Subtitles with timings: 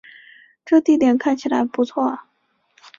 [0.65, 2.25] 这地点看起来不错啊